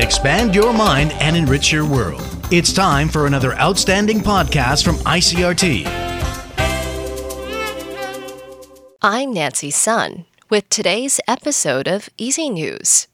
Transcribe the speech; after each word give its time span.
Expand 0.00 0.54
your 0.54 0.72
mind 0.72 1.12
and 1.20 1.36
enrich 1.36 1.70
your 1.70 1.84
world. 1.84 2.24
It's 2.50 2.72
time 2.72 3.06
for 3.06 3.26
another 3.26 3.52
outstanding 3.56 4.20
podcast 4.20 4.82
from 4.82 4.96
ICRT. 4.96 5.86
I'm 9.02 9.34
Nancy 9.34 9.70
Sun 9.70 10.24
with 10.48 10.66
today's 10.70 11.20
episode 11.28 11.86
of 11.86 12.08
EZ 12.18 12.38
News. 12.38 13.08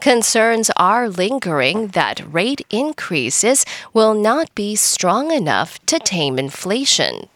concerns 0.00 0.68
are 0.76 1.08
lingering 1.08 1.88
that 1.88 2.20
rate 2.34 2.66
increases 2.70 3.64
will 3.92 4.14
not 4.14 4.52
be 4.56 4.74
strong 4.74 5.30
enough 5.30 5.78
to 5.86 6.00
tame 6.00 6.40
inflation. 6.40 7.28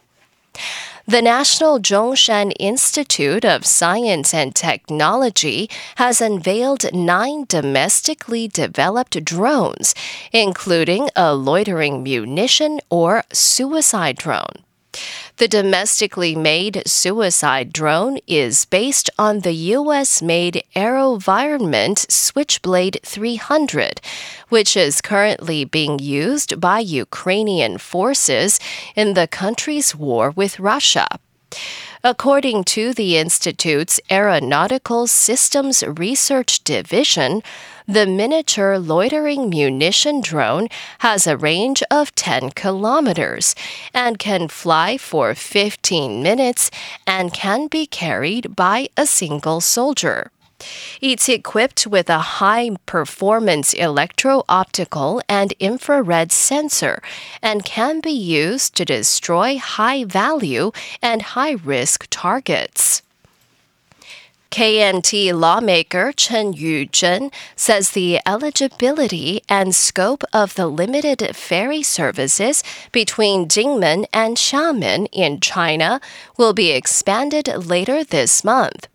The 1.10 1.22
National 1.22 1.80
Chung-Shan 1.80 2.52
Institute 2.52 3.44
of 3.44 3.66
Science 3.66 4.32
and 4.32 4.54
Technology 4.54 5.68
has 5.96 6.20
unveiled 6.20 6.94
nine 6.94 7.46
domestically 7.48 8.46
developed 8.46 9.24
drones, 9.24 9.92
including 10.32 11.10
a 11.16 11.34
loitering 11.34 12.04
munition 12.04 12.78
or 12.90 13.24
suicide 13.32 14.18
drone. 14.18 14.62
The 15.36 15.48
domestically 15.48 16.34
made 16.34 16.82
suicide 16.86 17.72
drone 17.72 18.18
is 18.26 18.64
based 18.66 19.08
on 19.18 19.40
the 19.40 19.52
U.S. 19.52 20.20
made 20.20 20.62
AeroVironment 20.76 22.10
Switchblade 22.10 23.00
300, 23.02 24.00
which 24.48 24.76
is 24.76 25.00
currently 25.00 25.64
being 25.64 25.98
used 25.98 26.60
by 26.60 26.80
Ukrainian 26.80 27.78
forces 27.78 28.60
in 28.94 29.14
the 29.14 29.26
country's 29.26 29.94
war 29.94 30.30
with 30.30 30.60
Russia. 30.60 31.06
According 32.02 32.64
to 32.64 32.94
the 32.94 33.18
Institute's 33.18 34.00
Aeronautical 34.10 35.06
Systems 35.06 35.82
Research 35.86 36.64
Division, 36.64 37.42
the 37.86 38.06
miniature 38.06 38.78
loitering 38.78 39.50
munition 39.50 40.22
drone 40.22 40.68
has 41.00 41.26
a 41.26 41.36
range 41.36 41.82
of 41.90 42.14
10 42.14 42.52
kilometers 42.52 43.54
and 43.92 44.18
can 44.18 44.48
fly 44.48 44.96
for 44.96 45.34
15 45.34 46.22
minutes 46.22 46.70
and 47.06 47.34
can 47.34 47.66
be 47.66 47.84
carried 47.84 48.56
by 48.56 48.88
a 48.96 49.04
single 49.04 49.60
soldier. 49.60 50.30
It's 51.00 51.28
equipped 51.28 51.86
with 51.86 52.10
a 52.10 52.18
high 52.40 52.70
performance 52.86 53.72
electro 53.72 54.44
optical 54.48 55.22
and 55.28 55.52
infrared 55.58 56.32
sensor 56.32 57.02
and 57.42 57.64
can 57.64 58.00
be 58.00 58.10
used 58.10 58.74
to 58.76 58.84
destroy 58.84 59.58
high 59.58 60.04
value 60.04 60.72
and 61.02 61.22
high 61.22 61.52
risk 61.52 62.06
targets. 62.10 63.02
KMT 64.50 65.32
lawmaker 65.32 66.12
Chen 66.12 66.52
Yu-zhen 66.52 67.32
says 67.54 67.92
the 67.92 68.18
eligibility 68.26 69.42
and 69.48 69.76
scope 69.76 70.24
of 70.32 70.56
the 70.56 70.66
limited 70.66 71.36
ferry 71.36 71.84
services 71.84 72.64
between 72.90 73.46
Kinmen 73.46 74.06
and 74.12 74.36
Xiamen 74.36 75.06
in 75.12 75.38
China 75.38 76.00
will 76.36 76.52
be 76.52 76.72
expanded 76.72 77.46
later 77.64 78.02
this 78.02 78.42
month. 78.42 78.88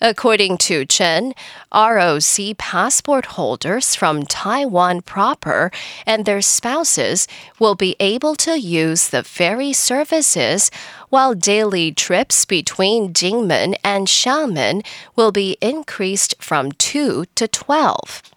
According 0.00 0.58
to 0.58 0.84
Chen, 0.84 1.34
ROC 1.72 2.58
passport 2.58 3.26
holders 3.26 3.94
from 3.94 4.24
Taiwan 4.24 5.02
proper 5.02 5.70
and 6.06 6.24
their 6.24 6.42
spouses 6.42 7.26
will 7.58 7.74
be 7.74 7.96
able 8.00 8.34
to 8.36 8.58
use 8.58 9.08
the 9.08 9.22
ferry 9.22 9.72
services, 9.72 10.70
while 11.08 11.34
daily 11.34 11.92
trips 11.92 12.44
between 12.44 13.12
Kinmen 13.12 13.76
and 13.84 14.08
Xiamen 14.08 14.84
will 15.16 15.32
be 15.32 15.56
increased 15.60 16.34
from 16.40 16.72
2 16.72 17.24
to 17.34 17.48
12. 17.48 18.33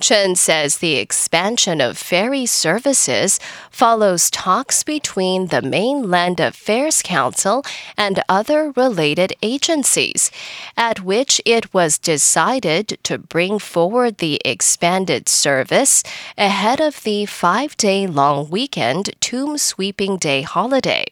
Chen 0.00 0.34
says 0.36 0.78
the 0.78 0.96
expansion 0.96 1.80
of 1.80 1.98
ferry 1.98 2.46
services 2.46 3.40
follows 3.70 4.30
talks 4.30 4.82
between 4.82 5.48
the 5.48 5.62
Mainland 5.62 6.40
Affairs 6.40 7.02
Council 7.02 7.64
and 7.96 8.22
other 8.28 8.72
related 8.76 9.32
agencies, 9.42 10.30
at 10.76 11.00
which 11.00 11.40
it 11.44 11.72
was 11.74 11.98
decided 11.98 12.98
to 13.02 13.18
bring 13.18 13.58
forward 13.58 14.18
the 14.18 14.40
expanded 14.44 15.28
service 15.28 16.02
ahead 16.36 16.80
of 16.80 17.02
the 17.02 17.26
five 17.26 17.76
day 17.76 18.06
long 18.06 18.48
weekend 18.50 19.10
Tomb 19.20 19.58
Sweeping 19.58 20.16
Day 20.16 20.42
holiday. 20.42 21.06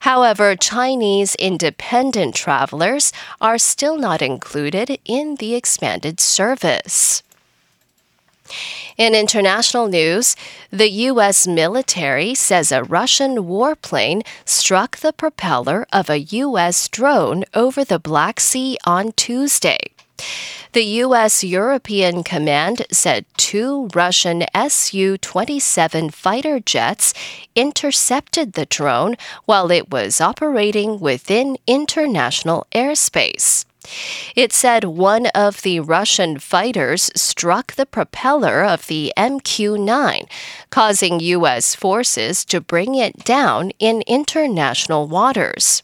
However, 0.00 0.54
Chinese 0.54 1.34
independent 1.34 2.34
travelers 2.34 3.12
are 3.40 3.58
still 3.58 3.96
not 3.96 4.22
included 4.22 4.98
in 5.04 5.36
the 5.36 5.54
expanded 5.54 6.20
service. 6.20 7.24
In 8.96 9.14
international 9.14 9.88
news, 9.88 10.36
the 10.70 10.88
U.S. 10.88 11.46
military 11.46 12.34
says 12.34 12.72
a 12.72 12.82
Russian 12.82 13.44
warplane 13.44 14.26
struck 14.46 14.96
the 14.96 15.12
propeller 15.12 15.86
of 15.92 16.08
a 16.08 16.20
U.S. 16.20 16.88
drone 16.88 17.44
over 17.52 17.84
the 17.84 17.98
Black 17.98 18.40
Sea 18.40 18.78
on 18.86 19.12
Tuesday. 19.12 19.78
The 20.72 20.84
U.S. 21.04 21.44
European 21.44 22.24
Command 22.24 22.86
said 22.90 23.26
two 23.36 23.90
Russian 23.94 24.44
Su 24.68 25.18
27 25.18 26.08
fighter 26.08 26.58
jets 26.58 27.12
intercepted 27.54 28.54
the 28.54 28.64
drone 28.64 29.16
while 29.44 29.70
it 29.70 29.90
was 29.90 30.22
operating 30.22 31.00
within 31.00 31.58
international 31.66 32.66
airspace. 32.72 33.66
It 34.34 34.52
said 34.52 34.84
one 34.84 35.26
of 35.34 35.62
the 35.62 35.80
Russian 35.80 36.38
fighters 36.38 37.10
struck 37.14 37.74
the 37.74 37.86
propeller 37.86 38.64
of 38.64 38.86
the 38.86 39.12
MQ 39.16 39.82
9, 39.82 40.26
causing 40.70 41.20
U.S. 41.20 41.74
forces 41.74 42.44
to 42.46 42.60
bring 42.60 42.94
it 42.94 43.24
down 43.24 43.72
in 43.78 44.02
international 44.06 45.06
waters. 45.06 45.82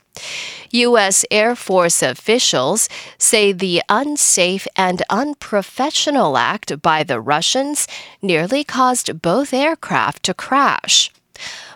U.S. 0.71 1.25
Air 1.31 1.55
Force 1.55 2.03
officials 2.03 2.89
say 3.19 3.53
the 3.53 3.83
unsafe 3.89 4.67
and 4.77 5.03
unprofessional 5.11 6.37
act 6.37 6.81
by 6.83 7.03
the 7.03 7.21
Russians 7.21 7.87
nearly 8.21 8.65
caused 8.65 9.21
both 9.23 9.53
aircraft 9.53 10.23
to 10.25 10.35
crash. 10.35 11.11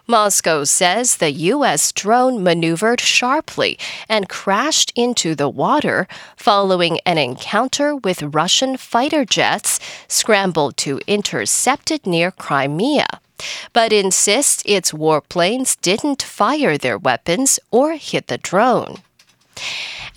Moscow 0.06 0.64
says 0.64 1.16
the 1.16 1.32
U.S. 1.32 1.90
drone 1.92 2.42
maneuvered 2.42 3.00
sharply 3.00 3.78
and 4.08 4.28
crashed 4.28 4.92
into 4.94 5.34
the 5.34 5.48
water 5.48 6.06
following 6.36 7.00
an 7.04 7.18
encounter 7.18 7.96
with 7.96 8.22
Russian 8.22 8.76
fighter 8.76 9.24
jets 9.24 9.80
scrambled 10.08 10.76
to 10.78 11.00
intercept 11.06 11.90
it 11.90 12.06
near 12.06 12.30
Crimea 12.30 13.20
but 13.72 13.92
insists 13.92 14.62
its 14.66 14.92
warplanes 14.92 15.80
didn't 15.80 16.22
fire 16.22 16.78
their 16.78 16.98
weapons 16.98 17.58
or 17.70 17.92
hit 17.94 18.28
the 18.28 18.38
drone. 18.38 18.98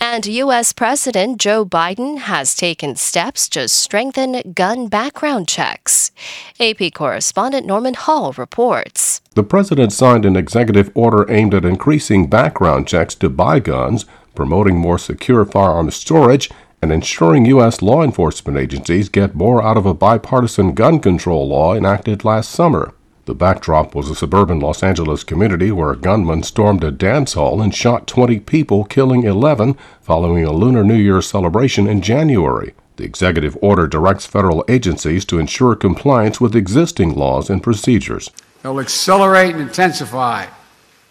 And 0.02 0.26
U.S. 0.26 0.72
President 0.72 1.42
Joe 1.42 1.66
Biden 1.66 2.20
has 2.20 2.56
taken 2.56 2.96
steps 2.96 3.50
to 3.50 3.68
strengthen 3.68 4.54
gun 4.54 4.88
background 4.88 5.50
checks. 5.50 6.12
AP 6.58 6.94
correspondent 6.94 7.68
Norman 7.68 7.96
Hall 7.96 8.32
reports. 8.32 9.20
The 9.36 9.44
president 9.44 9.92
signed 9.92 10.26
an 10.26 10.38
executive 10.38 10.90
order 10.96 11.30
aimed 11.30 11.54
at 11.54 11.66
increasing 11.66 12.28
background 12.28 12.88
checks 12.88 13.14
to 13.16 13.30
buy 13.30 13.60
guns, 13.60 14.06
promoting 14.36 14.78
more 14.78 14.98
secure 14.98 15.44
firearms 15.44 15.96
storage, 15.96 16.50
and 16.82 16.94
ensuring 16.94 17.46
U.S. 17.48 17.82
law 17.82 18.02
enforcement 18.02 18.58
agencies 18.58 19.10
get 19.10 19.36
more 19.36 19.62
out 19.62 19.76
of 19.76 19.86
a 19.86 19.94
bipartisan 19.94 20.74
gun 20.76 21.02
control 21.02 21.46
law 21.50 21.76
enacted 21.76 22.24
last 22.24 22.52
summer. 22.52 22.94
The 23.30 23.36
backdrop 23.36 23.94
was 23.94 24.10
a 24.10 24.16
suburban 24.16 24.60
Los 24.60 24.82
Angeles 24.82 25.24
community 25.24 25.72
where 25.72 25.92
a 25.92 25.96
gunman 25.96 26.42
stormed 26.42 26.84
a 26.84 26.90
dance 26.90 27.34
hall 27.34 27.62
and 27.62 27.76
shot 27.76 28.08
20 28.08 28.40
people, 28.40 28.86
killing 28.86 29.22
11 29.22 29.78
following 30.02 30.46
a 30.46 30.52
Lunar 30.52 30.84
New 30.84 30.96
Year 30.96 31.22
celebration 31.22 31.86
in 31.86 32.02
January. 32.02 32.74
The 32.96 33.04
executive 33.04 33.56
order 33.62 33.86
directs 33.86 34.26
federal 34.26 34.66
agencies 34.68 35.26
to 35.26 35.38
ensure 35.38 35.76
compliance 35.76 36.42
with 36.42 36.56
existing 36.56 37.14
laws 37.14 37.52
and 37.52 37.62
procedures. 37.62 38.32
They'll 38.64 38.80
accelerate 38.80 39.54
and 39.54 39.62
intensify 39.62 40.48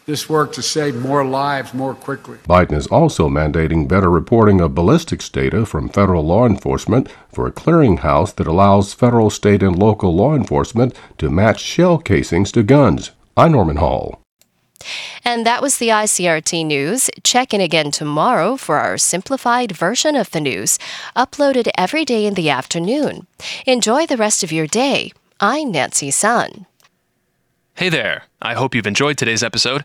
this 0.09 0.27
work 0.27 0.55
to 0.55 0.63
save 0.63 0.97
more 0.97 1.23
lives 1.23 1.75
more 1.75 1.95
quickly. 1.95 2.39
Biden 2.49 2.73
is 2.73 2.87
also 2.87 3.29
mandating 3.29 3.87
better 3.87 4.09
reporting 4.11 4.59
of 4.59 4.75
ballistics 4.75 5.29
data 5.29 5.67
from 5.67 5.91
federal 5.91 6.25
law 6.25 6.47
enforcement 6.47 7.11
for 7.31 7.47
a 7.47 7.53
clearinghouse 7.53 8.35
that 8.37 8.47
allows 8.47 8.95
federal, 8.95 9.29
state, 9.29 9.63
and 9.63 9.79
local 9.79 10.15
law 10.15 10.35
enforcement 10.35 10.97
to 11.19 11.29
match 11.29 11.61
shell 11.61 11.99
casings 11.99 12.51
to 12.53 12.63
guns. 12.63 13.11
I'm 13.37 13.53
Norman 13.53 13.77
Hall. 13.77 14.23
And 15.27 15.45
that 15.45 15.61
was 15.61 15.77
the 15.77 15.89
ICRT 15.89 16.65
news. 16.65 17.11
Check 17.23 17.53
in 17.53 17.61
again 17.61 17.91
tomorrow 17.91 18.57
for 18.57 18.79
our 18.79 18.97
simplified 18.97 19.73
version 19.73 20.17
of 20.17 20.31
the 20.31 20.41
news, 20.41 20.79
uploaded 21.15 21.69
every 21.77 22.07
day 22.07 22.25
in 22.25 22.33
the 22.33 22.49
afternoon. 22.49 23.27
Enjoy 23.67 24.07
the 24.07 24.17
rest 24.17 24.43
of 24.43 24.53
your 24.53 24.67
day. 24.67 25.13
I'm 25.39 25.71
Nancy 25.71 26.11
Sun. 26.11 26.65
Hey 27.75 27.91
there. 27.91 28.23
I 28.41 28.55
hope 28.55 28.75
you've 28.75 28.87
enjoyed 28.87 29.19
today's 29.19 29.43
episode. 29.43 29.85